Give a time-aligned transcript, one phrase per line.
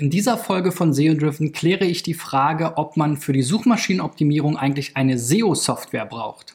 [0.00, 4.56] In dieser Folge von SEO Driven kläre ich die Frage, ob man für die Suchmaschinenoptimierung
[4.56, 6.54] eigentlich eine SEO-Software braucht.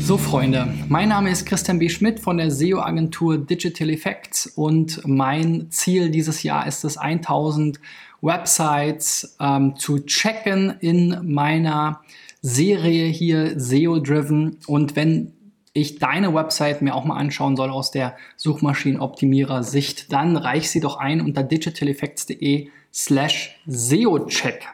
[0.00, 1.88] So Freunde, mein Name ist Christian B.
[1.88, 7.78] Schmidt von der SEO-Agentur Digital Effects und mein Ziel dieses Jahr ist es 1000
[8.22, 12.00] Websites ähm, zu checken in meiner
[12.40, 14.58] Serie hier SEO Driven.
[14.66, 15.32] Und wenn
[15.74, 20.96] ich deine Website mir auch mal anschauen soll aus der Suchmaschinenoptimierer-Sicht, dann reich sie doch
[20.96, 24.68] ein unter digitaleffects.de slash SEO-Check.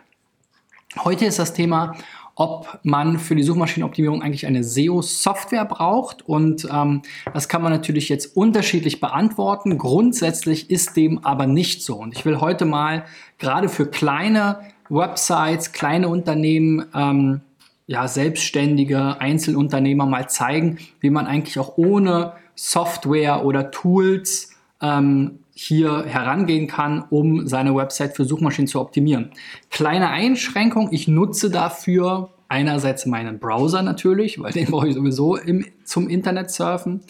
[1.04, 1.94] Heute ist das Thema
[2.38, 6.26] ob man für die Suchmaschinenoptimierung eigentlich eine SEO-Software braucht.
[6.28, 7.02] Und ähm,
[7.34, 9.76] das kann man natürlich jetzt unterschiedlich beantworten.
[9.76, 11.96] Grundsätzlich ist dem aber nicht so.
[11.96, 13.04] Und ich will heute mal
[13.38, 17.40] gerade für kleine Websites, kleine Unternehmen, ähm,
[17.88, 26.04] ja, selbstständige Einzelunternehmer mal zeigen, wie man eigentlich auch ohne Software oder Tools ähm, hier
[26.04, 29.32] herangehen kann, um seine Website für Suchmaschinen zu optimieren.
[29.70, 35.66] Kleine Einschränkung, ich nutze dafür einerseits meinen Browser natürlich, weil den brauche ich sowieso im,
[35.82, 37.00] zum Internet surfen,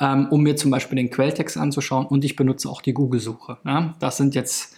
[0.00, 3.58] ähm, um mir zum Beispiel den Quelltext anzuschauen und ich benutze auch die Google-Suche.
[3.64, 3.94] Ja?
[4.00, 4.76] Das sind jetzt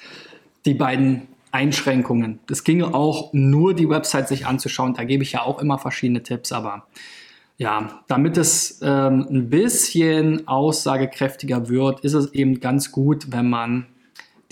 [0.67, 2.41] die beiden Einschränkungen.
[2.51, 6.23] Es ginge auch nur die Website sich anzuschauen, da gebe ich ja auch immer verschiedene
[6.23, 6.86] Tipps, aber
[7.58, 13.86] ja, damit es ähm, ein bisschen aussagekräftiger wird, ist es eben ganz gut, wenn man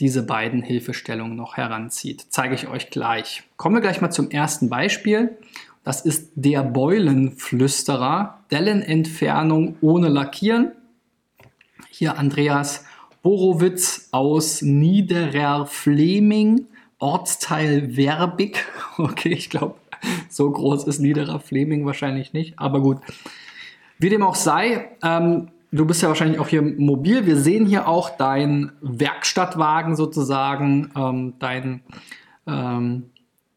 [0.00, 2.26] diese beiden Hilfestellungen noch heranzieht.
[2.30, 3.44] Zeige ich euch gleich.
[3.56, 5.36] Kommen wir gleich mal zum ersten Beispiel.
[5.84, 8.40] Das ist der Beulenflüsterer.
[8.50, 10.72] Dellenentfernung ohne Lackieren.
[11.90, 12.84] Hier Andreas
[13.22, 16.66] Borowitz aus Niederer Fleming,
[16.98, 18.64] Ortsteil Werbig.
[18.96, 19.74] Okay, ich glaube,
[20.28, 22.98] so groß ist Niederer Fleming wahrscheinlich nicht, aber gut.
[23.98, 27.26] Wie dem auch sei, ähm, du bist ja wahrscheinlich auch hier mobil.
[27.26, 31.82] Wir sehen hier auch deinen Werkstattwagen sozusagen, ähm, dein
[32.46, 33.10] ähm,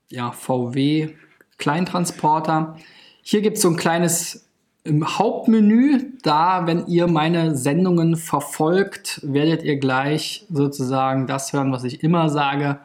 [0.10, 1.10] ja, VW
[1.58, 2.78] Kleintransporter.
[3.22, 4.48] Hier gibt es so ein kleines
[4.88, 11.84] im Hauptmenü, da, wenn ihr meine Sendungen verfolgt, werdet ihr gleich sozusagen das hören, was
[11.84, 12.80] ich immer sage.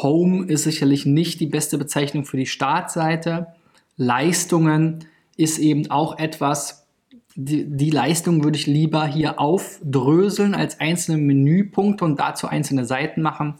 [0.00, 3.48] Home ist sicherlich nicht die beste Bezeichnung für die Startseite.
[3.96, 5.04] Leistungen
[5.36, 6.86] ist eben auch etwas,
[7.34, 13.22] die, die Leistung würde ich lieber hier aufdröseln als einzelne Menüpunkte und dazu einzelne Seiten
[13.22, 13.54] machen.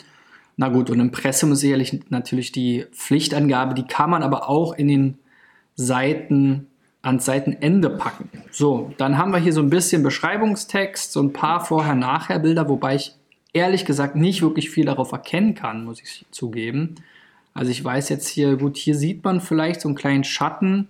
[0.56, 4.88] Na gut, und Impressum ist sicherlich natürlich die Pflichtangabe, die kann man aber auch in
[4.88, 5.18] den
[5.74, 6.66] Seiten
[7.00, 8.28] ans Seitenende packen.
[8.50, 13.16] So, dann haben wir hier so ein bisschen Beschreibungstext, so ein paar Vorher-Nachher-Bilder, wobei ich
[13.52, 16.96] ehrlich gesagt nicht wirklich viel darauf erkennen kann, muss ich zugeben.
[17.54, 20.88] Also ich weiß jetzt hier, gut, hier sieht man vielleicht so einen kleinen Schatten,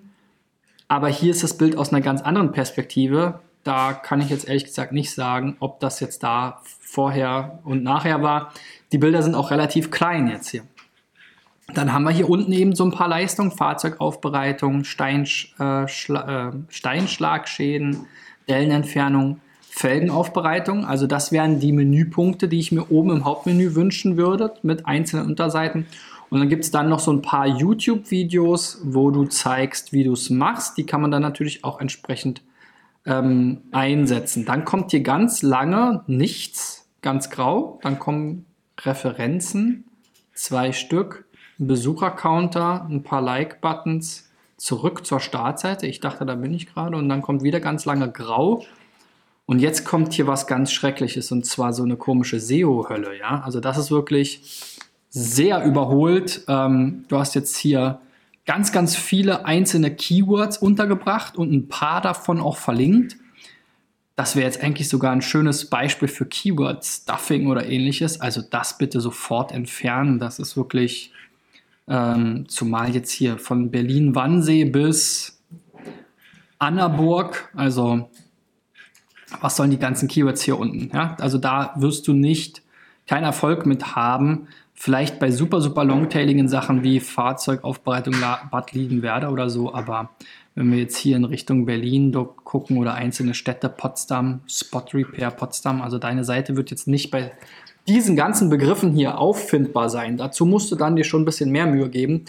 [0.88, 3.40] aber hier ist das Bild aus einer ganz anderen Perspektive.
[3.64, 8.22] Da kann ich jetzt ehrlich gesagt nicht sagen, ob das jetzt da vorher und nachher
[8.22, 8.52] war.
[8.92, 10.62] Die Bilder sind auch relativ klein jetzt hier.
[11.74, 18.06] Dann haben wir hier unten eben so ein paar Leistungen, Fahrzeugaufbereitung, Steinsch, äh, äh, Steinschlagschäden,
[18.48, 19.40] Dellenentfernung,
[19.74, 20.84] Felgenaufbereitung.
[20.84, 25.26] Also das wären die Menüpunkte, die ich mir oben im Hauptmenü wünschen würde mit einzelnen
[25.26, 25.86] Unterseiten.
[26.28, 30.12] Und dann gibt es dann noch so ein paar YouTube-Videos, wo du zeigst, wie du
[30.12, 30.76] es machst.
[30.76, 32.42] Die kann man dann natürlich auch entsprechend
[33.06, 34.44] ähm, einsetzen.
[34.44, 37.80] Dann kommt hier ganz lange nichts, ganz grau.
[37.82, 38.44] Dann kommen
[38.78, 39.84] Referenzen,
[40.34, 41.24] zwei Stück,
[41.58, 45.86] ein Besuchercounter, ein paar Like-Buttons, zurück zur Startseite.
[45.86, 46.96] Ich dachte, da bin ich gerade.
[46.98, 48.64] Und dann kommt wieder ganz lange grau.
[49.46, 53.18] Und jetzt kommt hier was ganz Schreckliches und zwar so eine komische SEO-Hölle.
[53.18, 53.42] Ja?
[53.44, 54.78] Also das ist wirklich
[55.10, 56.44] sehr überholt.
[56.48, 58.00] Ähm, du hast jetzt hier
[58.46, 63.16] ganz, ganz viele einzelne Keywords untergebracht und ein paar davon auch verlinkt.
[64.16, 68.20] Das wäre jetzt eigentlich sogar ein schönes Beispiel für Keyword-Stuffing oder ähnliches.
[68.20, 70.18] Also das bitte sofort entfernen.
[70.18, 71.12] Das ist wirklich,
[71.88, 75.42] ähm, zumal jetzt hier von Berlin-Wannsee bis
[76.58, 78.08] Annaburg, also
[79.40, 80.90] was sollen die ganzen Keywords hier unten?
[80.94, 81.16] Ja?
[81.20, 82.62] Also da wirst du nicht
[83.06, 84.48] keinen Erfolg mit haben.
[84.74, 88.14] Vielleicht bei super, super longtailigen Sachen wie Fahrzeugaufbereitung
[88.50, 90.10] Bad Liebenwerder oder so, aber
[90.54, 92.12] wenn wir jetzt hier in Richtung Berlin
[92.44, 97.32] gucken oder einzelne Städte, Potsdam, Spot Repair Potsdam, also deine Seite wird jetzt nicht bei
[97.88, 100.16] diesen ganzen Begriffen hier auffindbar sein.
[100.16, 102.24] Dazu musst du dann dir schon ein bisschen mehr Mühe geben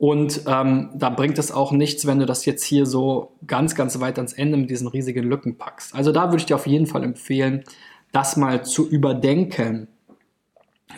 [0.00, 4.00] und ähm, da bringt es auch nichts, wenn du das jetzt hier so ganz, ganz
[4.00, 5.94] weit ans Ende mit diesen riesigen Lücken packst.
[5.94, 7.64] Also da würde ich dir auf jeden Fall empfehlen,
[8.10, 9.88] das mal zu überdenken.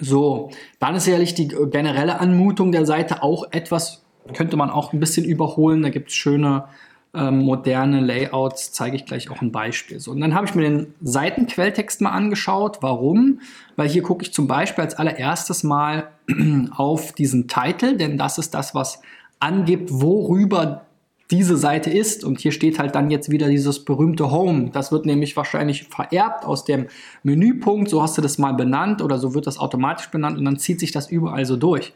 [0.01, 4.05] So, dann ist sicherlich die generelle Anmutung der Seite auch etwas
[4.35, 5.83] könnte man auch ein bisschen überholen.
[5.83, 6.67] Da gibt es schöne
[7.13, 9.99] ähm, moderne Layouts, zeige ich gleich auch ein Beispiel.
[9.99, 12.79] So, und dann habe ich mir den Seitenquelltext mal angeschaut.
[12.83, 13.41] Warum?
[13.75, 16.13] Weil hier gucke ich zum Beispiel als allererstes mal
[16.77, 19.01] auf diesen Titel, denn das ist das, was
[19.41, 20.87] angibt, worüber
[21.31, 22.25] diese Seite ist.
[22.25, 24.71] Und hier steht halt dann jetzt wieder dieses berühmte Home.
[24.73, 26.87] Das wird nämlich wahrscheinlich vererbt aus dem
[27.23, 27.89] Menüpunkt.
[27.89, 30.79] So hast du das mal benannt oder so wird das automatisch benannt und dann zieht
[30.79, 31.93] sich das überall so durch.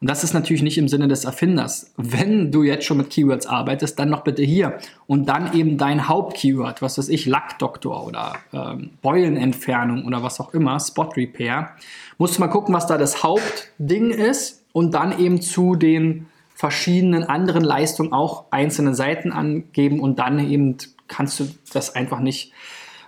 [0.00, 1.92] Und das ist natürlich nicht im Sinne des Erfinders.
[1.96, 4.78] Wenn du jetzt schon mit Keywords arbeitest, dann noch bitte hier.
[5.06, 10.54] Und dann eben dein Hauptkeyword, was weiß ich, Lackdoktor oder ähm, Beulenentfernung oder was auch
[10.54, 11.70] immer, Spot Repair.
[12.16, 17.24] Musst du mal gucken, was da das Hauptding ist und dann eben zu den verschiedenen
[17.24, 22.52] anderen Leistungen auch einzelne Seiten angeben und dann eben kannst du das einfach nicht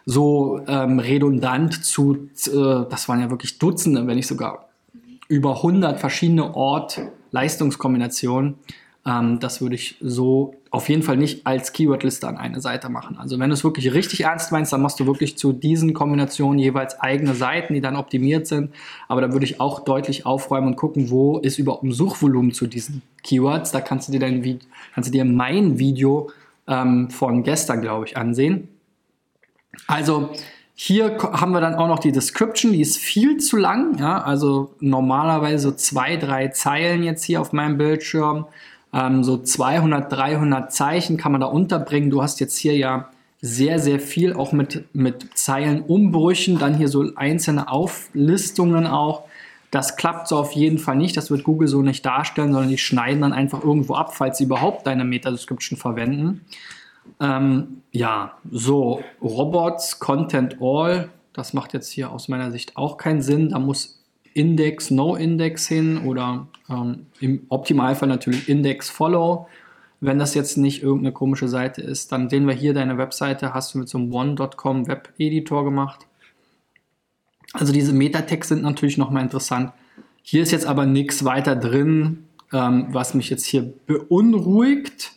[0.07, 4.70] so ähm, redundant zu, äh, das waren ja wirklich Dutzende, wenn nicht sogar
[5.31, 8.57] über 100 verschiedene Ort-Leistungskombinationen.
[9.07, 13.17] Ähm, das würde ich so auf jeden Fall nicht als Keywordliste an eine Seite machen.
[13.17, 16.59] Also wenn du es wirklich richtig ernst meinst, dann machst du wirklich zu diesen Kombinationen
[16.59, 18.73] jeweils eigene Seiten, die dann optimiert sind.
[19.07, 22.67] Aber da würde ich auch deutlich aufräumen und gucken, wo ist überhaupt ein Suchvolumen zu
[22.67, 23.71] diesen Keywords.
[23.71, 24.59] Da kannst du dir dein
[24.95, 26.33] kannst du dir mein Video
[26.67, 28.67] ähm, von gestern, glaube ich, ansehen.
[29.87, 30.31] Also
[30.83, 33.99] hier haben wir dann auch noch die Description, die ist viel zu lang.
[33.99, 34.23] Ja?
[34.23, 38.47] Also normalerweise zwei, drei Zeilen jetzt hier auf meinem Bildschirm.
[38.95, 42.09] Ähm, so 200, 300 Zeichen kann man da unterbringen.
[42.09, 43.11] Du hast jetzt hier ja
[43.43, 49.25] sehr, sehr viel auch mit, mit Zeilenumbrüchen, dann hier so einzelne Auflistungen auch.
[49.71, 51.15] Das klappt so auf jeden Fall nicht.
[51.15, 54.45] Das wird Google so nicht darstellen, sondern die schneiden dann einfach irgendwo ab, falls sie
[54.45, 56.47] überhaupt deine Meta-Description verwenden.
[57.21, 63.23] Ähm, ja, so, Robots, Content All, das macht jetzt hier aus meiner Sicht auch keinen
[63.23, 63.51] Sinn.
[63.51, 64.01] Da muss
[64.35, 69.49] Index, No Index hin oder ähm, im Optimalfall natürlich Index Follow.
[70.01, 73.75] Wenn das jetzt nicht irgendeine komische Seite ist, dann sehen wir hier deine Webseite, hast
[73.75, 76.07] du mit so einem One.com Web Editor gemacht.
[77.53, 79.73] Also diese Metatext sind natürlich nochmal interessant.
[80.23, 85.13] Hier ist jetzt aber nichts weiter drin, ähm, was mich jetzt hier beunruhigt.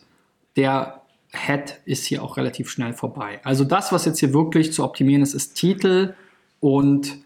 [0.56, 1.00] Der
[1.34, 3.40] Head ist hier auch relativ schnell vorbei.
[3.44, 6.14] Also das, was jetzt hier wirklich zu optimieren ist, ist Titel
[6.60, 7.18] und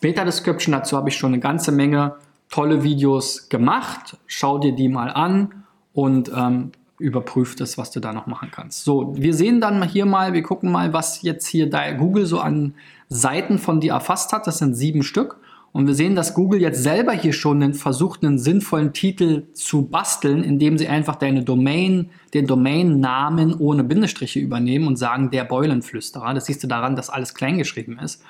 [0.00, 0.72] Meta Description.
[0.72, 2.16] Dazu habe ich schon eine ganze Menge
[2.50, 4.16] tolle Videos gemacht.
[4.26, 8.84] Schau dir die mal an und ähm, überprüf das, was du da noch machen kannst.
[8.84, 11.68] So, wir sehen dann hier mal, wir gucken mal, was jetzt hier
[11.98, 12.74] Google so an
[13.08, 14.46] Seiten von dir erfasst hat.
[14.46, 15.38] Das sind sieben Stück.
[15.72, 20.42] Und wir sehen, dass Google jetzt selber hier schon versucht, einen sinnvollen Titel zu basteln,
[20.42, 26.32] indem sie einfach deine Domain, den Domainnamen ohne Bindestriche übernehmen und sagen, der Beulenflüsterer.
[26.32, 28.22] Das siehst du daran, dass alles kleingeschrieben ist.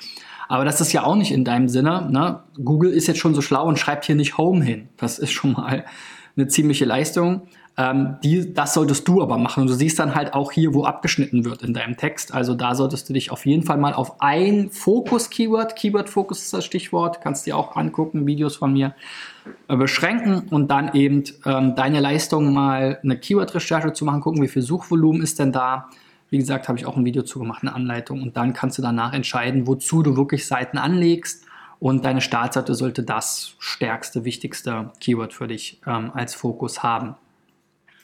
[0.49, 2.09] Aber das ist ja auch nicht in deinem Sinne.
[2.11, 2.41] Ne?
[2.63, 4.89] Google ist jetzt schon so schlau und schreibt hier nicht Home hin.
[4.97, 5.85] Das ist schon mal
[6.37, 7.43] eine ziemliche Leistung.
[7.79, 9.63] Ähm, die, das solltest du aber machen.
[9.63, 12.33] Und du siehst dann halt auch hier, wo abgeschnitten wird in deinem Text.
[12.33, 16.65] Also da solltest du dich auf jeden Fall mal auf ein Fokus-Keyword, Keyword-Fokus ist das
[16.65, 18.95] Stichwort, kannst dir auch angucken, Videos von mir,
[19.69, 24.49] äh, beschränken und dann eben ähm, deine Leistung mal eine Keyword-Recherche zu machen, gucken, wie
[24.49, 25.91] viel Suchvolumen ist denn da.
[26.31, 28.23] Wie gesagt, habe ich auch ein Video zu gemacht, eine Anleitung.
[28.23, 31.45] Und dann kannst du danach entscheiden, wozu du wirklich Seiten anlegst.
[31.79, 37.17] Und deine Startseite sollte das stärkste, wichtigste Keyword für dich ähm, als Fokus haben.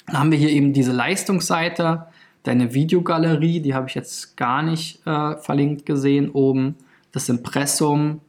[0.07, 2.07] Dann haben wir hier eben diese Leistungsseite,
[2.43, 6.77] deine Videogalerie, die habe ich jetzt gar nicht äh, verlinkt gesehen oben.
[7.13, 8.21] Das Impressum,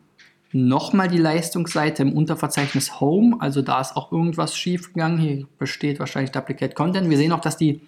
[0.51, 5.17] nochmal die Leistungsseite im Unterverzeichnis Home, also da ist auch irgendwas schief gegangen.
[5.17, 7.09] Hier besteht wahrscheinlich Duplicate Content.
[7.09, 7.81] Wir sehen auch, dass die,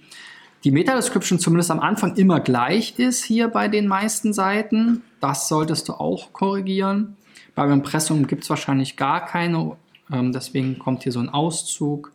[0.63, 5.03] die Meta-Description zumindest am Anfang immer gleich ist hier bei den meisten Seiten.
[5.19, 7.17] Das solltest du auch korrigieren.
[7.53, 9.77] Beim Impressum gibt es wahrscheinlich gar keine,
[10.12, 12.12] ähm, deswegen kommt hier so ein Auszug.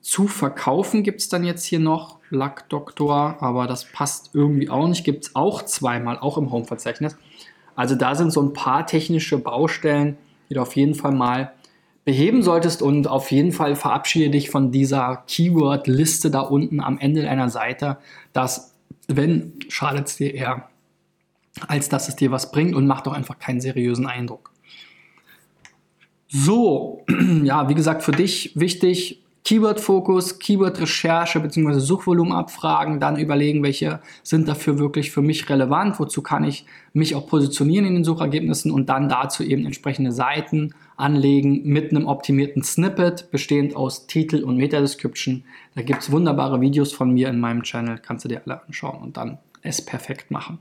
[0.00, 4.88] Zu verkaufen gibt es dann jetzt hier noch Luck Doktor, aber das passt irgendwie auch
[4.88, 5.04] nicht.
[5.04, 7.16] Gibt es auch zweimal, auch im Home-Verzeichnis.
[7.76, 11.52] Also da sind so ein paar technische Baustellen, die du auf jeden Fall mal
[12.04, 17.22] beheben solltest und auf jeden Fall verabschiede dich von dieser Keyword-Liste da unten am Ende
[17.22, 17.98] deiner Seite.
[18.32, 18.74] Das,
[19.06, 20.68] wenn, schadet es dir eher,
[21.68, 24.50] als dass es dir was bringt und macht doch einfach keinen seriösen Eindruck.
[26.28, 27.04] So,
[27.44, 31.80] ja, wie gesagt, für dich wichtig, Keyword-Fokus, Keyword-Recherche bzw.
[31.80, 37.26] Suchvolumenabfragen, dann überlegen, welche sind dafür wirklich für mich relevant, wozu kann ich mich auch
[37.26, 43.30] positionieren in den Suchergebnissen und dann dazu eben entsprechende Seiten anlegen mit einem optimierten Snippet,
[43.32, 45.42] bestehend aus Titel und Meta-Description.
[45.74, 49.02] Da gibt es wunderbare Videos von mir in meinem Channel, kannst du dir alle anschauen
[49.02, 50.58] und dann es perfekt machen.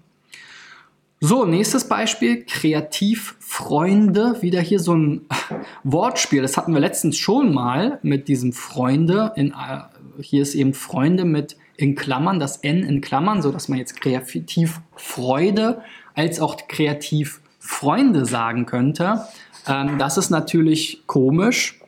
[1.23, 4.41] So, nächstes Beispiel, Kreativfreunde.
[4.41, 5.27] Wieder hier so ein
[5.83, 6.41] Wortspiel.
[6.41, 9.31] Das hatten wir letztens schon mal mit diesem Freunde.
[9.35, 9.81] In, äh,
[10.19, 15.83] hier ist eben Freunde mit in Klammern, das N in Klammern, sodass man jetzt Kreativfreude
[16.15, 19.21] als auch Kreativfreunde sagen könnte.
[19.67, 21.79] Ähm, das ist natürlich komisch,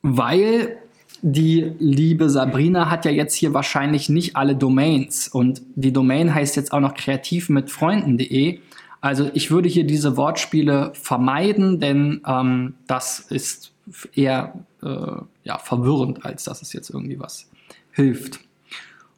[0.00, 0.78] weil
[1.22, 6.56] die liebe Sabrina hat ja jetzt hier wahrscheinlich nicht alle Domains und die Domain heißt
[6.56, 8.60] jetzt auch noch kreativ mit Freunden.de.
[9.00, 13.72] Also ich würde hier diese Wortspiele vermeiden, denn ähm, das ist
[14.14, 14.88] eher äh,
[15.44, 17.48] ja, verwirrend, als dass es jetzt irgendwie was
[17.92, 18.40] hilft.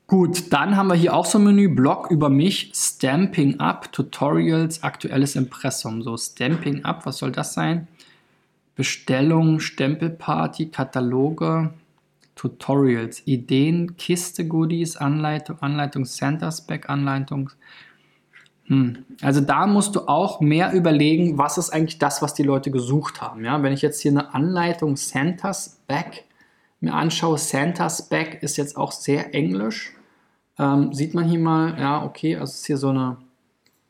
[0.07, 4.83] Gut, dann haben wir hier auch so ein Menü, Blog über mich, Stamping Up, Tutorials,
[4.83, 6.03] aktuelles Impressum.
[6.03, 7.87] So, Stamping Up, was soll das sein?
[8.75, 11.73] Bestellung, Stempelparty, Kataloge,
[12.41, 17.51] Tutorials, Ideen, Kiste, Goodies, Anleitung, Anleitung, Center Spec, Anleitung.
[18.65, 19.05] Hm.
[19.21, 23.21] Also da musst du auch mehr überlegen, was ist eigentlich das, was die Leute gesucht
[23.21, 23.45] haben.
[23.45, 23.63] Ja?
[23.63, 26.25] Wenn ich jetzt hier eine Anleitung Center Spec
[26.81, 29.93] mir anschaue, Center Spec ist jetzt auch sehr englisch.
[30.59, 33.19] Ähm, sieht man hier mal, ja, okay, also ist hier so eine,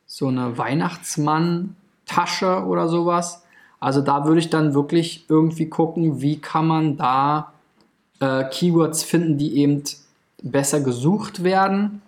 [0.07, 3.45] so eine Weihnachtsmann-Tasche oder sowas.
[3.79, 7.53] Also da würde ich dann wirklich irgendwie gucken, wie kann man da
[8.21, 9.83] äh, Keywords finden, die eben
[10.43, 12.03] besser gesucht werden.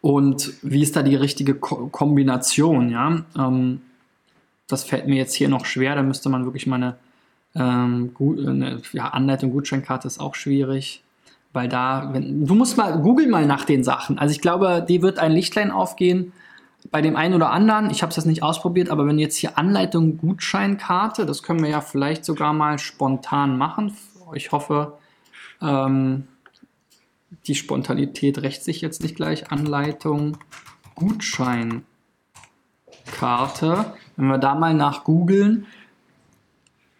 [0.00, 2.90] Und wie ist da die richtige Ko Kombination?
[2.90, 3.24] Ja?
[3.36, 3.82] Ähm,
[4.68, 5.94] das fällt mir jetzt hier noch schwer.
[5.94, 6.96] Da müsste man wirklich mal eine,
[7.54, 11.02] ähm, gut, eine ja, Anleitung, Gutscheinkarte ist auch schwierig.
[11.52, 14.18] Weil da, wenn, du musst mal, google mal nach den Sachen.
[14.18, 16.32] Also ich glaube, die wird ein Lichtlein aufgehen
[16.90, 17.90] bei dem einen oder anderen.
[17.90, 21.70] Ich habe es jetzt nicht ausprobiert, aber wenn jetzt hier Anleitung, Gutscheinkarte, das können wir
[21.70, 23.96] ja vielleicht sogar mal spontan machen
[24.34, 24.98] ich hoffe,
[25.60, 26.28] ähm,
[27.46, 29.50] die Spontanität rächt sich jetzt nicht gleich.
[29.50, 30.38] Anleitung,
[30.94, 31.84] Gutscheinkarte.
[34.16, 35.66] Wenn wir da mal nach googeln.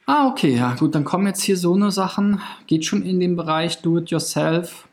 [0.04, 2.40] Ah, okay, ja gut, dann kommen jetzt hier so eine Sachen.
[2.66, 4.86] Geht schon in den Bereich Do-it-yourself.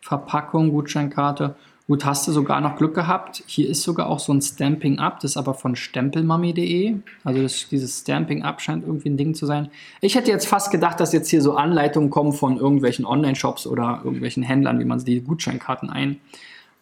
[0.00, 1.56] Verpackung, Gutscheinkarte.
[1.88, 3.42] Gut, hast du sogar noch Glück gehabt.
[3.46, 6.96] Hier ist sogar auch so ein Stamping Up, das ist aber von stempelmami.de.
[7.24, 9.70] Also das, dieses Stamping Up scheint irgendwie ein Ding zu sein.
[10.02, 14.02] Ich hätte jetzt fast gedacht, dass jetzt hier so Anleitungen kommen von irgendwelchen Online-Shops oder
[14.04, 16.20] irgendwelchen Händlern, wie man die Gutscheinkarten ein,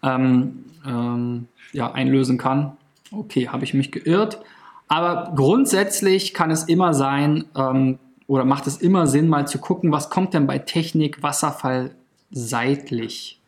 [0.02, 2.72] ähm, ähm, ja, einlösen kann.
[3.12, 4.40] Okay, habe ich mich geirrt.
[4.88, 9.92] Aber grundsätzlich kann es immer sein, ähm, oder macht es immer Sinn, mal zu gucken,
[9.92, 11.92] was kommt denn bei Technik Wasserfall
[12.32, 13.40] seitlich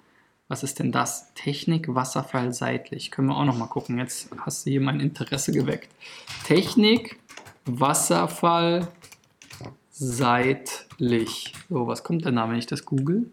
[0.48, 1.32] was ist denn das?
[1.34, 3.10] Technik, Wasserfall, seitlich.
[3.10, 3.98] Können wir auch noch mal gucken.
[3.98, 5.90] Jetzt hast du hier mein Interesse geweckt.
[6.44, 7.18] Technik,
[7.66, 8.88] Wasserfall,
[9.90, 11.52] seitlich.
[11.68, 13.30] So, was kommt denn da, wenn ich das google?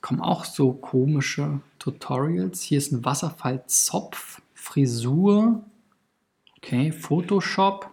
[0.00, 2.62] Kommen auch so komische Tutorials.
[2.62, 5.64] Hier ist ein Wasserfallzopf, Frisur,
[6.56, 7.90] okay, Photoshop,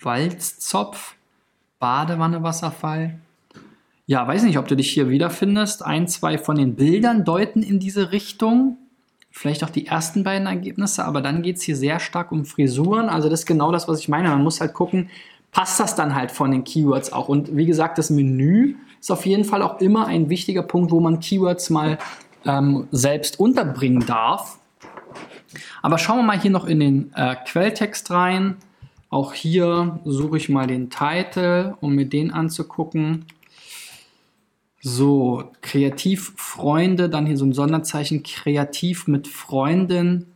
[0.00, 1.16] Walzzopf,
[1.80, 3.18] Badewanne Wasserfall,
[4.10, 5.86] ja, weiß nicht, ob du dich hier wiederfindest.
[5.86, 8.76] Ein, zwei von den Bildern deuten in diese Richtung.
[9.30, 13.08] Vielleicht auch die ersten beiden Ergebnisse, aber dann geht es hier sehr stark um Frisuren.
[13.08, 14.28] Also das ist genau das, was ich meine.
[14.30, 15.10] Man muss halt gucken,
[15.52, 17.28] passt das dann halt von den Keywords auch.
[17.28, 20.98] Und wie gesagt, das Menü ist auf jeden Fall auch immer ein wichtiger Punkt, wo
[20.98, 21.96] man Keywords mal
[22.44, 24.58] ähm, selbst unterbringen darf.
[25.82, 28.56] Aber schauen wir mal hier noch in den äh, Quelltext rein.
[29.08, 33.26] Auch hier suche ich mal den Titel, um mir den anzugucken.
[34.82, 40.26] So, Kreativfreunde, dann hier so ein Sonderzeichen, kreativ mit Freundin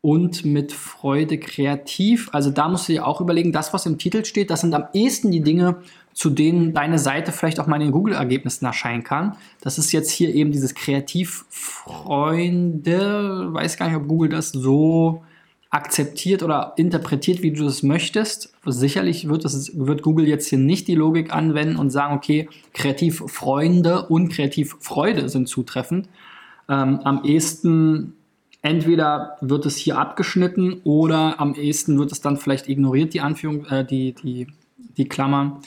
[0.00, 2.28] und mit Freude kreativ.
[2.32, 4.84] Also da musst du dir auch überlegen, das, was im Titel steht, das sind am
[4.92, 9.36] ehesten die Dinge, zu denen deine Seite vielleicht auch mal in den Google-Ergebnissen erscheinen kann.
[9.60, 13.48] Das ist jetzt hier eben dieses Kreativfreunde.
[13.52, 15.22] Weiß gar nicht, ob Google das so
[15.72, 18.52] akzeptiert oder interpretiert, wie du es möchtest.
[18.66, 24.02] Sicherlich wird, das, wird Google jetzt hier nicht die Logik anwenden und sagen, okay, Kreativfreunde
[24.02, 26.10] und Kreativfreude sind zutreffend.
[26.68, 28.12] Ähm, am ehesten
[28.60, 33.64] entweder wird es hier abgeschnitten oder am ehesten wird es dann vielleicht ignoriert, die Anführung,
[33.64, 34.48] äh, die, die,
[34.98, 35.60] die Klammern.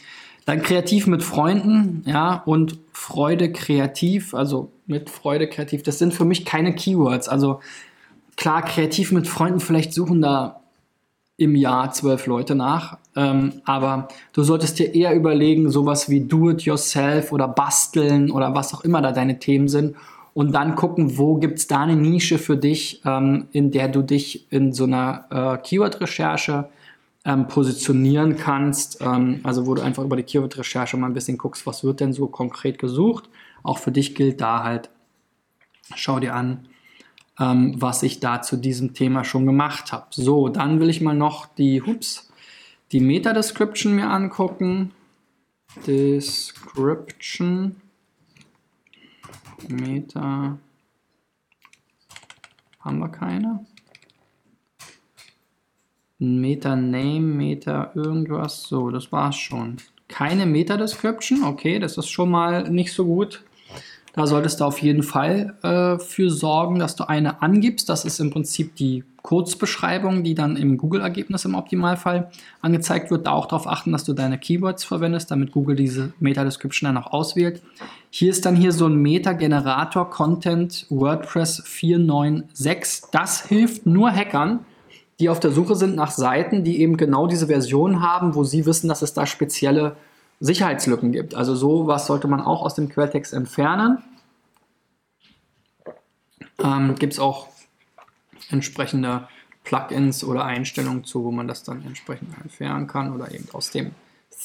[0.46, 5.82] Dann kreativ mit Freunden, ja, und Freude kreativ, also mit Freude kreativ.
[5.82, 7.28] Das sind für mich keine Keywords.
[7.28, 7.60] Also
[8.36, 10.62] klar, kreativ mit Freunden, vielleicht suchen da
[11.38, 12.98] im Jahr zwölf Leute nach.
[13.16, 18.84] Ähm, aber du solltest dir eher überlegen, sowas wie Do-it-yourself oder basteln oder was auch
[18.84, 19.96] immer da deine Themen sind.
[20.34, 24.02] Und dann gucken, wo gibt es da eine Nische für dich, ähm, in der du
[24.02, 26.70] dich in so einer äh, Keyword-Recherche
[27.24, 29.02] ähm, positionieren kannst.
[29.02, 32.14] Ähm, also wo du einfach über die Keyword-Recherche mal ein bisschen guckst, was wird denn
[32.14, 33.30] so konkret gesucht.
[33.64, 34.90] Auch für dich gilt da halt,
[35.96, 36.68] schau dir an,
[37.40, 40.08] ähm, was ich da zu diesem Thema schon gemacht habe.
[40.12, 42.32] So, dann will ich mal noch die, hups,
[42.92, 44.92] die Meta-Description mir angucken.
[45.86, 47.76] Description.
[49.68, 50.58] Meta.
[52.80, 53.66] Haben wir keine?
[56.20, 58.64] Meta Name, Meta irgendwas.
[58.64, 59.78] So, das war's schon.
[60.08, 61.44] Keine Meta Description.
[61.44, 63.44] Okay, das ist schon mal nicht so gut.
[64.16, 67.90] Da solltest du auf jeden Fall äh, für sorgen, dass du eine angibst.
[67.90, 72.32] Das ist im Prinzip die Kurzbeschreibung, die dann im Google-Ergebnis im Optimalfall
[72.62, 73.28] angezeigt wird.
[73.28, 77.12] Da auch darauf achten, dass du deine Keywords verwendest, damit Google diese Meta-Description dann auch
[77.12, 77.62] auswählt.
[78.10, 83.10] Hier ist dann hier so ein Meta-Generator Content WordPress 496.
[83.12, 84.60] Das hilft nur Hackern,
[85.20, 88.66] die auf der Suche sind nach Seiten, die eben genau diese Version haben, wo sie
[88.66, 89.98] wissen, dass es da spezielle
[90.46, 91.36] Sicherheitslücken gibt.
[91.36, 93.98] Also sowas sollte man auch aus dem Quelltext entfernen.
[96.64, 97.48] Ähm, gibt es auch
[98.50, 99.28] entsprechende
[99.64, 103.92] Plugins oder Einstellungen zu, wo man das dann entsprechend entfernen kann oder eben aus dem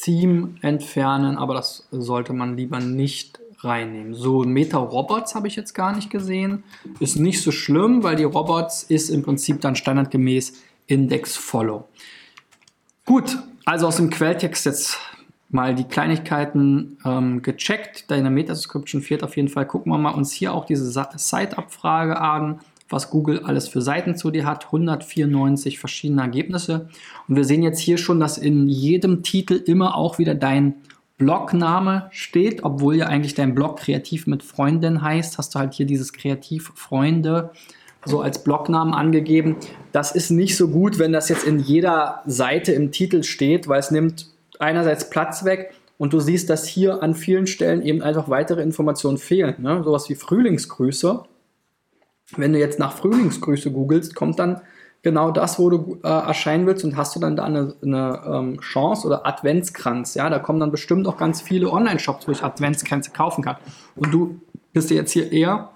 [0.02, 4.14] Theme entfernen, aber das sollte man lieber nicht reinnehmen.
[4.14, 6.64] So, Meta-Robots habe ich jetzt gar nicht gesehen.
[7.00, 10.54] Ist nicht so schlimm, weil die Robots ist im Prinzip dann standardgemäß
[10.86, 11.86] Index-Follow.
[13.04, 14.98] Gut, also aus dem Quelltext jetzt
[15.50, 18.10] mal die Kleinigkeiten ähm, gecheckt.
[18.10, 19.66] Deine Meta-Description fehlt auf jeden Fall.
[19.66, 24.30] Gucken wir mal uns hier auch diese Site-Abfrage an, was Google alles für Seiten zu
[24.30, 24.66] dir hat.
[24.66, 26.88] 194 verschiedene Ergebnisse.
[27.28, 30.74] Und wir sehen jetzt hier schon, dass in jedem Titel immer auch wieder dein
[31.18, 35.84] Blogname steht, obwohl ja eigentlich dein Blog Kreativ mit Freundin heißt, hast du halt hier
[35.84, 37.50] dieses Kreativ Freunde
[38.06, 39.56] so als Blognamen angegeben.
[39.92, 43.80] Das ist nicht so gut, wenn das jetzt in jeder Seite im Titel steht, weil
[43.80, 44.30] es nimmt
[44.60, 49.18] einerseits Platz weg und du siehst, dass hier an vielen Stellen eben einfach weitere Informationen
[49.18, 49.56] fehlen.
[49.58, 49.82] Ne?
[49.84, 51.22] Sowas wie Frühlingsgrüße.
[52.36, 54.60] Wenn du jetzt nach Frühlingsgrüße googelst, kommt dann
[55.02, 58.60] genau das, wo du äh, erscheinen willst und hast du dann da eine, eine ähm,
[58.60, 60.14] Chance oder Adventskranz.
[60.14, 63.56] Ja, da kommen dann bestimmt auch ganz viele Online-Shops, wo ich Adventskränze kaufen kann.
[63.96, 64.40] Und du
[64.72, 65.70] bist jetzt hier eher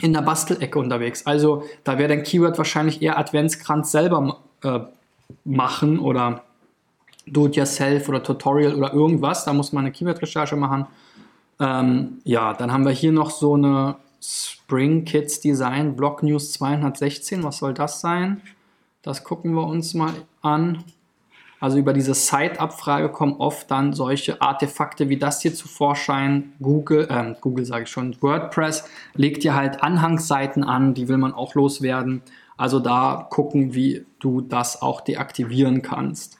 [0.00, 1.26] in der Bastelecke unterwegs.
[1.26, 4.80] Also da wäre dein Keyword wahrscheinlich eher Adventskranz selber äh,
[5.44, 6.44] machen oder
[7.32, 9.44] Do-it-yourself oder Tutorial oder irgendwas.
[9.44, 10.86] Da muss man eine Keyword-Recherche machen.
[11.60, 17.42] Ähm, ja, dann haben wir hier noch so eine Spring Kids Design Block News 216.
[17.42, 18.40] Was soll das sein?
[19.02, 20.12] Das gucken wir uns mal
[20.42, 20.84] an.
[21.60, 26.52] Also über diese Site-Abfrage kommen oft dann solche Artefakte wie das hier zu Vorschein.
[26.62, 31.32] Google, äh, Google sage ich schon, WordPress legt dir halt Anhangsseiten an, die will man
[31.32, 32.22] auch loswerden.
[32.56, 36.38] Also da gucken, wie du das auch deaktivieren kannst.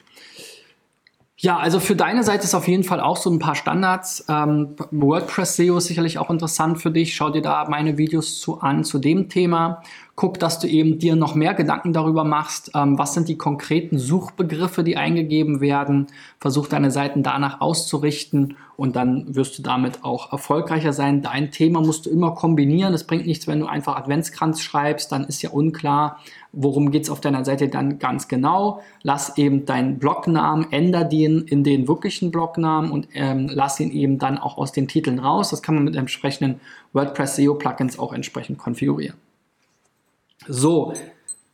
[1.40, 4.24] Ja, also für deine Seite ist auf jeden Fall auch so ein paar Standards.
[4.28, 7.14] Ähm, WordPress SEO ist sicherlich auch interessant für dich.
[7.14, 9.82] Schau dir da meine Videos zu an zu dem Thema.
[10.16, 13.98] Guck, dass du eben dir noch mehr Gedanken darüber machst, ähm, was sind die konkreten
[13.98, 16.08] Suchbegriffe, die eingegeben werden.
[16.40, 21.22] Versuch deine Seiten danach auszurichten und dann wirst du damit auch erfolgreicher sein.
[21.22, 22.94] Dein Thema musst du immer kombinieren.
[22.94, 26.18] Es bringt nichts, wenn du einfach Adventskranz schreibst, dann ist ja unklar,
[26.52, 28.80] worum geht es auf deiner Seite dann ganz genau.
[29.02, 34.18] Lass eben deinen Blognamen, änder den in den wirklichen Blognamen und ähm, lass ihn eben
[34.18, 35.50] dann auch aus den Titeln raus.
[35.50, 36.60] Das kann man mit entsprechenden
[36.92, 39.16] WordPress SEO Plugins auch entsprechend konfigurieren.
[40.46, 40.92] So,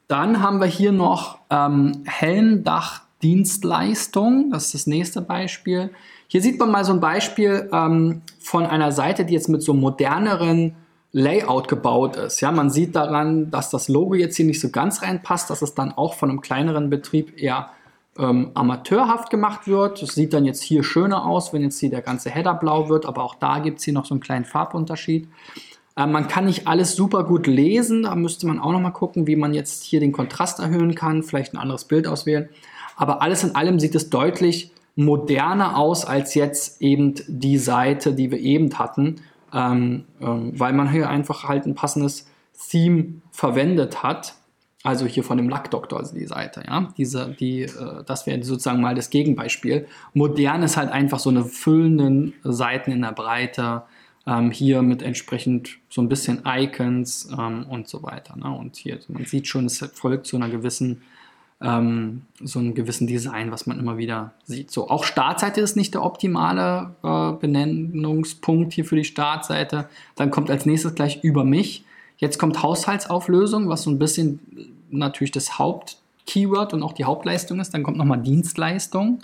[0.08, 4.50] dann haben wir hier noch ähm, Helmdach-Dienstleistung.
[4.50, 5.88] Das ist das nächste Beispiel.
[6.28, 9.74] Hier sieht man mal so ein Beispiel ähm, von einer Seite, die jetzt mit so
[9.74, 10.76] moderneren
[11.16, 12.40] Layout gebaut ist.
[12.40, 15.72] Ja, man sieht daran, dass das Logo jetzt hier nicht so ganz reinpasst, dass es
[15.72, 17.70] dann auch von einem kleineren Betrieb eher
[18.18, 20.02] ähm, amateurhaft gemacht wird.
[20.02, 23.06] Es sieht dann jetzt hier schöner aus, wenn jetzt hier der ganze Header blau wird,
[23.06, 25.28] aber auch da gibt es hier noch so einen kleinen Farbunterschied.
[25.96, 29.28] Äh, man kann nicht alles super gut lesen, da müsste man auch noch mal gucken,
[29.28, 32.48] wie man jetzt hier den Kontrast erhöhen kann, vielleicht ein anderes Bild auswählen.
[32.96, 38.32] Aber alles in allem sieht es deutlich moderner aus als jetzt eben die Seite, die
[38.32, 39.20] wir eben hatten,
[39.54, 42.28] ähm, ähm, weil man hier einfach halt ein passendes
[42.68, 44.34] Theme verwendet hat.
[44.82, 46.92] Also hier von dem Lackdoktor, also die Seite, ja.
[46.98, 49.86] Diese, die, äh, das wäre sozusagen mal das Gegenbeispiel.
[50.12, 53.84] Modern ist halt einfach so eine füllenden Seiten in der Breite,
[54.26, 58.36] ähm, hier mit entsprechend so ein bisschen Icons ähm, und so weiter.
[58.36, 58.50] Ne?
[58.50, 61.02] Und hier, man sieht schon, es folgt zu einer gewissen,
[61.64, 64.70] ähm, so einem gewissen Design, was man immer wieder sieht.
[64.70, 69.88] So, auch Startseite ist nicht der optimale äh, Benennungspunkt hier für die Startseite.
[70.16, 71.84] Dann kommt als nächstes gleich über mich.
[72.18, 74.40] Jetzt kommt Haushaltsauflösung, was so ein bisschen
[74.90, 77.72] natürlich das Hauptkeyword und auch die Hauptleistung ist.
[77.74, 79.20] Dann kommt nochmal Dienstleistung.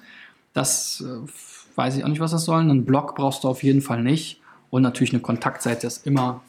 [0.52, 2.60] Das äh, weiß ich auch nicht, was das soll.
[2.60, 4.40] Einen Blog brauchst du auf jeden Fall nicht.
[4.70, 6.42] Und natürlich eine Kontaktseite ist immer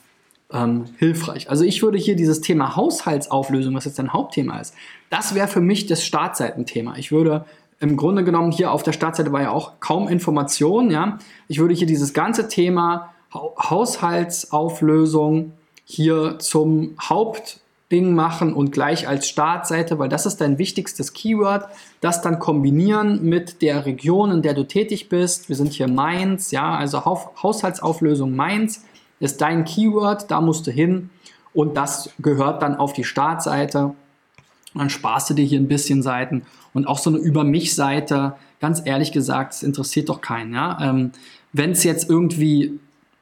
[0.53, 1.49] ähm, hilfreich.
[1.49, 4.73] Also ich würde hier dieses Thema Haushaltsauflösung, was jetzt dein Hauptthema ist,
[5.09, 6.95] das wäre für mich das Startseitenthema.
[6.97, 7.45] Ich würde
[7.79, 11.17] im Grunde genommen hier auf der Startseite war ja auch kaum Information, ja.
[11.47, 19.97] Ich würde hier dieses ganze Thema Haushaltsauflösung hier zum Hauptding machen und gleich als Startseite,
[19.97, 21.65] weil das ist dein wichtigstes Keyword.
[22.01, 25.49] Das dann kombinieren mit der Region, in der du tätig bist.
[25.49, 28.83] Wir sind hier Mainz, ja, also Haushaltsauflösung Mainz
[29.21, 31.09] ist dein Keyword, da musst du hin
[31.53, 33.93] und das gehört dann auf die Startseite.
[34.73, 38.81] Dann sparst du dir hier ein bisschen Seiten und auch so eine Über mich-Seite, ganz
[38.83, 40.53] ehrlich gesagt, das interessiert doch keinen.
[40.53, 40.77] Ja?
[40.81, 41.11] Ähm,
[41.53, 42.79] Wenn es jetzt irgendwie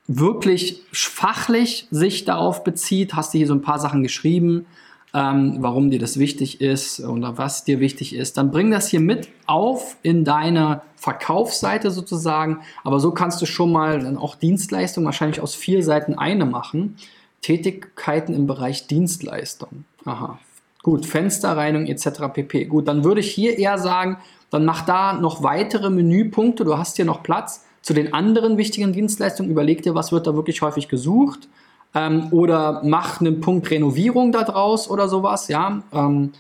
[0.07, 4.65] wirklich fachlich sich darauf bezieht, hast du hier so ein paar Sachen geschrieben,
[5.13, 8.99] ähm, warum dir das wichtig ist oder was dir wichtig ist, dann bring das hier
[8.99, 12.59] mit auf in deine Verkaufsseite sozusagen.
[12.83, 16.97] Aber so kannst du schon mal dann auch Dienstleistungen wahrscheinlich aus vier Seiten eine machen.
[17.41, 19.85] Tätigkeiten im Bereich Dienstleistung.
[20.05, 20.39] Aha.
[20.83, 22.21] Gut, Fensterreinigung etc.
[22.33, 22.65] pp.
[22.65, 24.17] Gut, dann würde ich hier eher sagen,
[24.49, 26.65] dann mach da noch weitere Menüpunkte.
[26.65, 30.35] Du hast hier noch Platz zu den anderen wichtigen Dienstleistungen, überleg dir, was wird da
[30.35, 31.47] wirklich häufig gesucht.
[31.95, 35.81] Ähm, oder mach einen Punkt Renovierung da draus oder sowas, ja.
[35.91, 36.33] Ähm,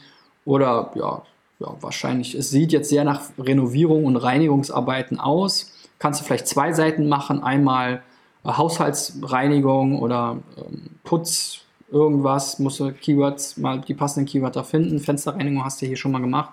[0.45, 1.21] oder ja,
[1.59, 5.73] ja, wahrscheinlich, es sieht jetzt sehr nach Renovierung und Reinigungsarbeiten aus.
[5.97, 8.03] Kannst du vielleicht zwei Seiten machen, einmal
[8.43, 11.59] äh, Haushaltsreinigung oder ähm, Putz,
[11.91, 14.99] irgendwas, musst du Keywords mal die passenden Keywörter finden.
[14.99, 16.51] Fensterreinigung hast du hier schon mal gemacht.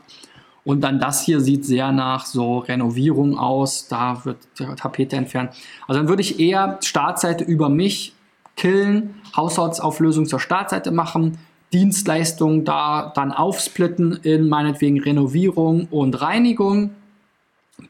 [0.65, 3.87] Und dann das hier sieht sehr nach so Renovierung aus.
[3.87, 4.39] Da wird
[4.77, 5.53] Tapete entfernt.
[5.87, 8.16] Also dann würde ich eher Startseite über mich
[8.57, 11.39] killen, Haushaltsauflösung zur Startseite machen,
[11.73, 16.91] Dienstleistung da dann aufsplitten in meinetwegen Renovierung und Reinigung.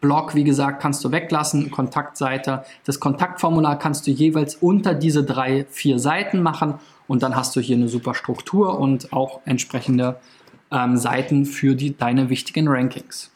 [0.00, 2.64] Blog, wie gesagt, kannst du weglassen, Kontaktseite.
[2.84, 6.74] Das Kontaktformular kannst du jeweils unter diese drei, vier Seiten machen
[7.06, 10.16] und dann hast du hier eine super Struktur und auch entsprechende
[10.72, 13.30] ähm, Seiten für die, deine wichtigen Rankings.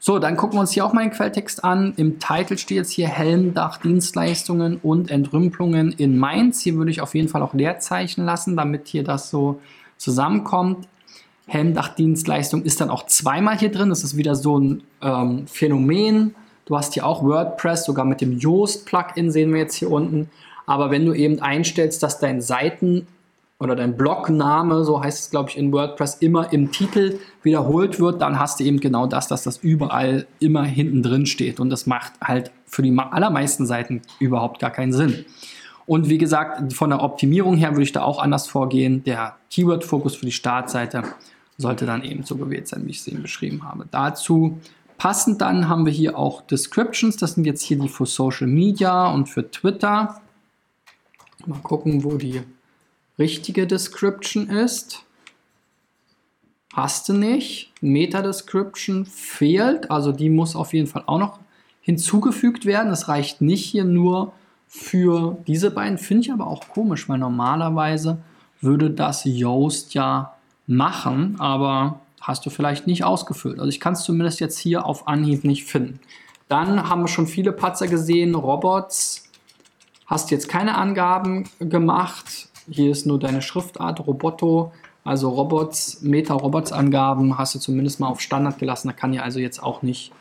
[0.00, 1.92] So, dann gucken wir uns hier auch mal den Quelltext an.
[1.96, 6.60] Im Titel steht jetzt hier Helmdach, Dienstleistungen und Entrümpelungen in Mainz.
[6.60, 9.60] Hier würde ich auf jeden Fall auch Leerzeichen lassen, damit hier das so
[9.96, 10.86] zusammenkommt.
[11.46, 13.88] Helmdach-Dienstleistung ist dann auch zweimal hier drin.
[13.88, 16.34] Das ist wieder so ein ähm, Phänomen.
[16.64, 20.30] Du hast hier auch WordPress, sogar mit dem Yoast-Plugin sehen wir jetzt hier unten.
[20.66, 23.06] Aber wenn du eben einstellst, dass dein Seiten
[23.60, 28.22] oder dein Blogname, so heißt es, glaube ich, in WordPress, immer im Titel wiederholt wird,
[28.22, 31.58] dann hast du eben genau das, dass das überall immer hinten drin steht.
[31.58, 35.24] Und das macht halt für die allermeisten Seiten überhaupt gar keinen Sinn.
[35.86, 39.02] Und wie gesagt, von der Optimierung her würde ich da auch anders vorgehen.
[39.04, 41.02] Der Keyword-Fokus für die Startseite
[41.56, 43.86] sollte dann eben so gewählt sein, wie ich es eben beschrieben habe.
[43.90, 44.58] Dazu
[44.98, 47.16] passend dann haben wir hier auch Descriptions.
[47.16, 50.20] Das sind jetzt hier die für Social Media und für Twitter.
[51.46, 52.42] Mal gucken, wo die
[53.18, 55.04] richtige Description ist.
[56.72, 57.72] Hast du nicht.
[57.80, 61.40] Meta-Description fehlt, also die muss auf jeden Fall auch noch
[61.80, 62.92] hinzugefügt werden.
[62.92, 64.32] Es reicht nicht hier nur
[64.68, 65.98] für diese beiden.
[65.98, 68.18] Finde ich aber auch komisch, weil normalerweise
[68.60, 70.34] würde das Yoast ja
[70.66, 73.58] machen, aber hast du vielleicht nicht ausgefüllt.
[73.58, 76.00] Also ich kann es zumindest jetzt hier auf Anhieb nicht finden.
[76.48, 79.30] Dann haben wir schon viele Patzer gesehen, Robots.
[80.06, 82.47] Hast jetzt keine Angaben gemacht.
[82.70, 84.72] Hier ist nur deine Schriftart, Roboto,
[85.04, 88.88] also Robots, Meta-Robots-Angaben hast du zumindest mal auf Standard gelassen.
[88.88, 90.12] Da kann ja also jetzt auch nicht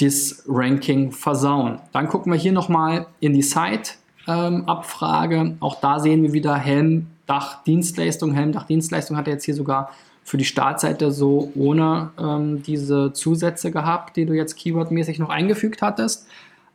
[0.00, 1.78] das Ranking versauen.
[1.92, 5.36] Dann gucken wir hier nochmal in die Site-Abfrage.
[5.36, 8.32] Ähm, auch da sehen wir wieder Helmdach-Dienstleistung.
[8.32, 9.90] Helmdach-Dienstleistung hat er jetzt hier sogar
[10.24, 15.82] für die Startseite so ohne ähm, diese Zusätze gehabt, die du jetzt keywordmäßig noch eingefügt
[15.82, 16.26] hattest.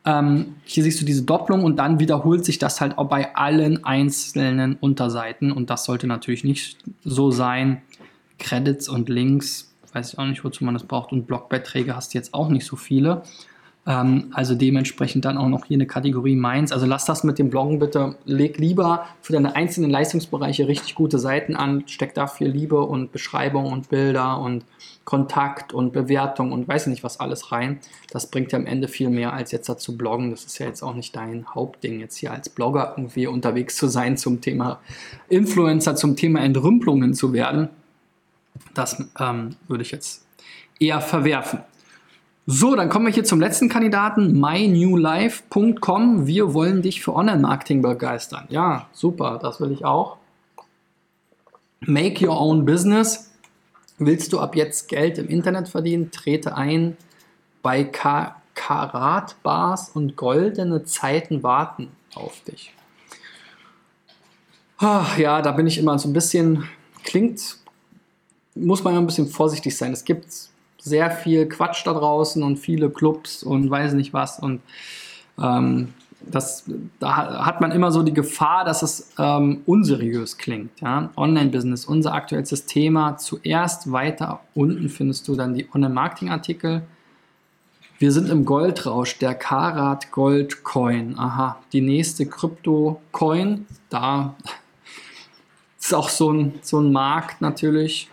[0.06, 3.84] Ähm, hier siehst du diese Doppelung und dann wiederholt sich das halt auch bei allen
[3.84, 7.82] einzelnen Unterseiten und das sollte natürlich nicht so sein.
[8.38, 12.18] Credits und Links, weiß ich auch nicht, wozu man das braucht und Blogbeiträge hast du
[12.18, 13.24] jetzt auch nicht so viele.
[13.90, 16.72] Ähm, also dementsprechend dann auch noch hier eine Kategorie Mainz.
[16.72, 18.16] Also lass das mit dem Bloggen bitte.
[18.26, 21.84] Leg lieber für deine einzelnen Leistungsbereiche richtig gute Seiten an.
[21.88, 24.64] Steck dafür Liebe und Beschreibung und Bilder und
[25.06, 27.80] Kontakt und Bewertung und weiß nicht was alles rein.
[28.12, 30.30] Das bringt ja am Ende viel mehr als jetzt dazu bloggen.
[30.30, 33.88] Das ist ja jetzt auch nicht dein Hauptding, jetzt hier als Blogger irgendwie unterwegs zu
[33.88, 34.82] sein zum Thema
[35.30, 37.70] Influencer, zum Thema Entrümpelungen zu werden.
[38.76, 40.28] Das ähm, würde ich jetzt
[40.80, 41.62] eher verwerfen.
[42.52, 46.26] So, dann kommen wir hier zum letzten Kandidaten, mynewlife.com.
[46.26, 48.48] Wir wollen dich für Online-Marketing begeistern.
[48.50, 50.18] Ja, super, das will ich auch.
[51.82, 53.30] Make your own business.
[54.00, 56.10] Willst du ab jetzt Geld im Internet verdienen?
[56.10, 56.98] Trete ein
[57.62, 57.84] bei
[58.56, 62.74] Karatbars und goldene Zeiten warten auf dich.
[64.80, 66.68] Ach, ja, da bin ich immer so ein bisschen,
[67.04, 67.58] klingt,
[68.56, 69.94] muss man ja ein bisschen vorsichtig sein.
[69.94, 70.49] Es gibt
[70.80, 74.40] sehr viel Quatsch da draußen und viele Clubs und weiß nicht was.
[74.40, 74.62] Und
[75.42, 76.66] ähm, das,
[77.00, 80.80] da hat man immer so die Gefahr, dass es ähm, unseriös klingt.
[80.82, 81.12] Ja?
[81.16, 83.18] Online-Business, unser aktuelles Thema.
[83.18, 86.84] Zuerst weiter unten findest du dann die Online-Marketing-Artikel.
[87.98, 91.18] Wir sind im Goldrausch, der Karat Gold Coin.
[91.18, 93.66] Aha, die nächste Krypto-Coin.
[93.90, 94.36] Da
[95.80, 98.10] ist auch so ein, so ein Markt natürlich.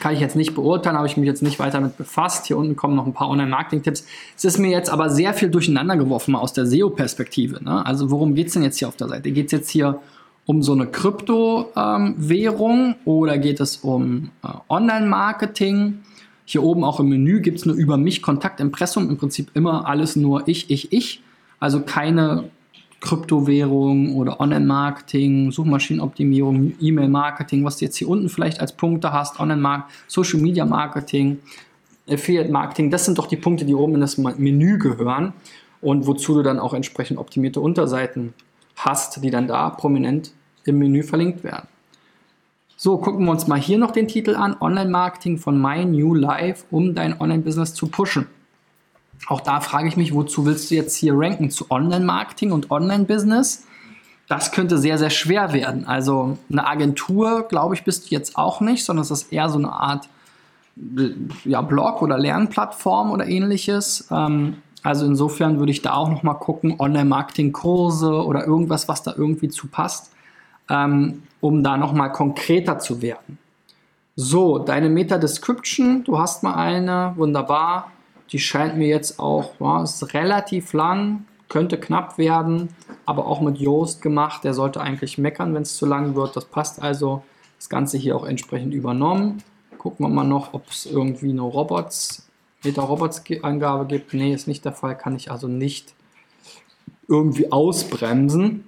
[0.00, 2.46] Kann ich jetzt nicht beurteilen, habe ich mich jetzt nicht weiter damit befasst.
[2.46, 4.06] Hier unten kommen noch ein paar Online-Marketing-Tipps.
[4.36, 7.62] Es ist mir jetzt aber sehr viel durcheinander geworfen aus der SEO-Perspektive.
[7.62, 7.84] Ne?
[7.84, 9.30] Also worum geht es denn jetzt hier auf der Seite?
[9.30, 10.00] Geht es jetzt hier
[10.46, 15.98] um so eine Krypto-Währung ähm, oder geht es um äh, Online-Marketing?
[16.44, 19.08] Hier oben auch im Menü gibt es nur über mich Kontaktimpressum.
[19.08, 21.22] Im Prinzip immer alles nur ich, ich, ich.
[21.60, 22.50] Also keine
[23.02, 29.94] Kryptowährung oder Online-Marketing, Suchmaschinenoptimierung, E-Mail-Marketing, was du jetzt hier unten vielleicht als Punkte hast, Online-Marketing,
[30.06, 31.38] Social-Media-Marketing,
[32.08, 35.34] Affiliate-Marketing, das sind doch die Punkte, die oben in das Menü gehören
[35.80, 38.34] und wozu du dann auch entsprechend optimierte Unterseiten
[38.76, 40.32] hast, die dann da prominent
[40.64, 41.66] im Menü verlinkt werden.
[42.76, 46.64] So, gucken wir uns mal hier noch den Titel an, Online-Marketing von My New Life,
[46.70, 48.26] um dein Online-Business zu pushen.
[49.28, 51.50] Auch da frage ich mich, wozu willst du jetzt hier ranken?
[51.50, 53.66] Zu Online-Marketing und Online-Business?
[54.28, 55.86] Das könnte sehr, sehr schwer werden.
[55.86, 59.58] Also eine Agentur, glaube ich, bist du jetzt auch nicht, sondern es ist eher so
[59.58, 60.08] eine Art
[61.44, 64.08] ja, Blog oder Lernplattform oder ähnliches.
[64.10, 69.48] Ähm, also insofern würde ich da auch nochmal gucken, Online-Marketing-Kurse oder irgendwas, was da irgendwie
[69.48, 70.12] zu passt,
[70.68, 73.38] ähm, um da nochmal konkreter zu werden.
[74.16, 77.91] So, deine Meta-Description, du hast mal eine, wunderbar.
[78.32, 82.70] Die scheint mir jetzt auch, ja, ist relativ lang, könnte knapp werden,
[83.04, 84.42] aber auch mit Joost gemacht.
[84.42, 86.34] Der sollte eigentlich meckern, wenn es zu lang wird.
[86.34, 87.22] Das passt also.
[87.58, 89.42] Das Ganze hier auch entsprechend übernommen.
[89.78, 92.28] Gucken wir mal noch, ob es irgendwie eine Robots,
[92.64, 94.14] Meta-Robots-Angabe gibt.
[94.14, 94.96] Nee, ist nicht der Fall.
[94.96, 95.94] Kann ich also nicht
[97.08, 98.64] irgendwie ausbremsen.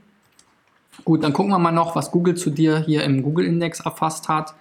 [1.05, 4.55] Gut, dann gucken wir mal noch, was Google zu dir hier im Google-Index erfasst hat.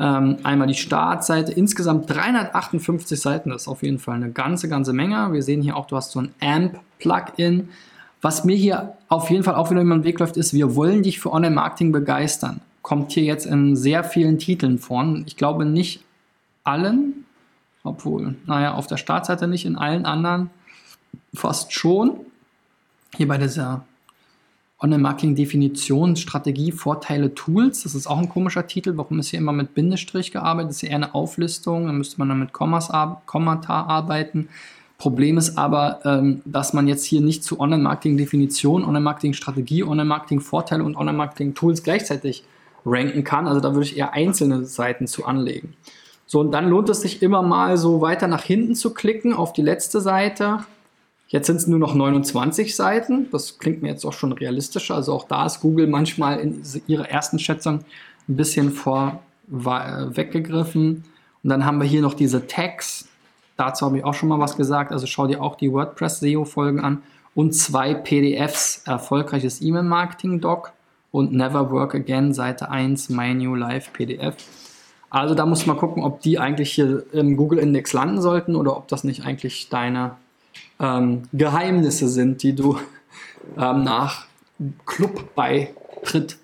[0.00, 4.92] Ähm, einmal die Startseite, insgesamt 358 Seiten, das ist auf jeden Fall eine ganze, ganze
[4.92, 5.32] Menge.
[5.32, 7.68] Wir sehen hier auch, du hast so ein AMP-Plugin.
[8.20, 11.02] Was mir hier auf jeden Fall auch wieder über den Weg läuft, ist, wir wollen
[11.02, 12.60] dich für Online-Marketing begeistern.
[12.82, 15.04] Kommt hier jetzt in sehr vielen Titeln vor.
[15.26, 16.04] Ich glaube nicht
[16.64, 17.24] allen,
[17.82, 20.50] obwohl, naja, auf der Startseite nicht, in allen anderen
[21.34, 22.20] fast schon.
[23.16, 23.84] Hier bei dieser
[24.80, 27.82] Online-Marketing-Definition, Strategie, Vorteile, Tools.
[27.82, 28.96] Das ist auch ein komischer Titel.
[28.96, 30.70] Warum ist hier immer mit Bindestrich gearbeitet?
[30.70, 31.86] Das ist eher eine Auflistung.
[31.86, 34.48] Dann müsste man dann mit Kommata arbeiten.
[34.98, 41.82] Problem ist aber, ähm, dass man jetzt hier nicht zu Online-Marketing-Definition, Online-Marketing-Strategie, Online-Marketing-Vorteile und Online-Marketing-Tools
[41.82, 42.44] gleichzeitig
[42.84, 43.46] ranken kann.
[43.46, 45.74] Also da würde ich eher einzelne Seiten zu anlegen.
[46.26, 49.52] So, und dann lohnt es sich immer mal so weiter nach hinten zu klicken auf
[49.52, 50.60] die letzte Seite
[51.28, 53.28] Jetzt sind es nur noch 29 Seiten.
[53.30, 54.94] Das klingt mir jetzt auch schon realistischer.
[54.94, 57.80] Also auch da ist Google manchmal in ihrer ersten Schätzung
[58.28, 61.04] ein bisschen vor weggegriffen.
[61.42, 63.08] Und dann haben wir hier noch diese Tags.
[63.56, 64.90] Dazu habe ich auch schon mal was gesagt.
[64.90, 67.02] Also schau dir auch die WordPress SEO-Folgen an.
[67.34, 68.82] Und zwei PDFs.
[68.86, 70.72] Erfolgreiches E-Mail-Marketing-Doc
[71.10, 74.34] und Never Work Again, Seite 1, My New Life PDF.
[75.10, 78.88] Also da muss man gucken, ob die eigentlich hier im Google-Index landen sollten oder ob
[78.88, 80.16] das nicht eigentlich deine
[80.80, 82.78] ähm, Geheimnisse sind, die du
[83.58, 84.26] ähm, nach
[84.86, 86.38] Clubbeitritt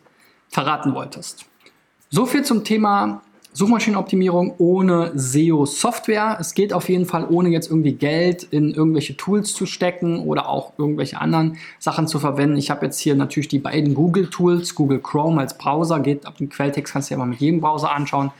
[0.48, 1.46] verraten wolltest.
[2.10, 3.22] So viel zum Thema
[3.54, 6.38] Suchmaschinenoptimierung ohne SEO-Software.
[6.40, 10.48] Es geht auf jeden Fall, ohne jetzt irgendwie Geld in irgendwelche Tools zu stecken oder
[10.48, 12.56] auch irgendwelche anderen Sachen zu verwenden.
[12.56, 16.48] Ich habe jetzt hier natürlich die beiden Google-Tools, Google Chrome als Browser, geht ab dem
[16.48, 18.32] Quelltext, kannst du dir aber mit jedem Browser anschauen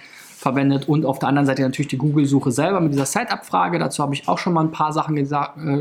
[0.45, 3.79] verwendet und auf der anderen Seite natürlich die Google-Suche selber mit dieser Setup-Frage.
[3.79, 5.25] Dazu habe ich auch schon mal ein paar Sachen äh,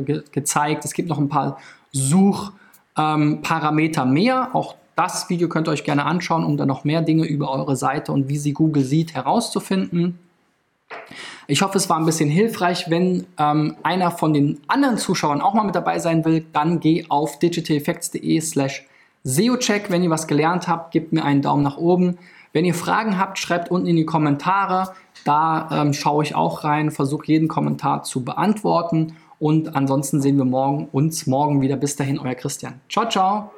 [0.01, 0.85] ge gezeigt.
[0.85, 1.57] Es gibt noch ein paar
[1.91, 4.51] Suchparameter ähm, mehr.
[4.53, 7.75] Auch das Video könnt ihr euch gerne anschauen, um dann noch mehr Dinge über eure
[7.75, 10.17] Seite und wie sie Google sieht herauszufinden.
[11.47, 12.89] Ich hoffe, es war ein bisschen hilfreich.
[12.89, 17.03] Wenn ähm, einer von den anderen Zuschauern auch mal mit dabei sein will, dann geh
[17.09, 18.87] auf digitaleffects.de slash
[19.25, 19.89] SEOcheck.
[19.89, 22.17] Wenn ihr was gelernt habt, gebt mir einen Daumen nach oben.
[22.53, 24.93] Wenn ihr Fragen habt, schreibt unten in die Kommentare.
[25.25, 29.17] Da ähm, schaue ich auch rein, versuche jeden Kommentar zu beantworten.
[29.39, 31.75] Und ansonsten sehen wir morgen, uns morgen wieder.
[31.75, 32.79] Bis dahin, euer Christian.
[32.87, 33.51] Ciao, ciao.